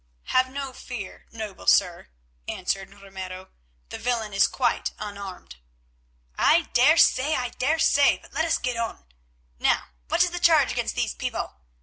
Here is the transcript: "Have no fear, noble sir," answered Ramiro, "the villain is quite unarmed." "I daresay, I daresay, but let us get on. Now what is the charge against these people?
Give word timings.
"Have 0.33 0.49
no 0.49 0.73
fear, 0.73 1.27
noble 1.31 1.67
sir," 1.67 2.09
answered 2.47 2.91
Ramiro, 2.91 3.51
"the 3.89 3.99
villain 3.99 4.33
is 4.33 4.47
quite 4.47 4.93
unarmed." 4.97 5.57
"I 6.35 6.63
daresay, 6.73 7.35
I 7.35 7.49
daresay, 7.49 8.17
but 8.17 8.33
let 8.33 8.45
us 8.45 8.57
get 8.57 8.77
on. 8.77 9.05
Now 9.59 9.89
what 10.07 10.23
is 10.23 10.31
the 10.31 10.39
charge 10.39 10.71
against 10.71 10.95
these 10.95 11.13
people? 11.13 11.53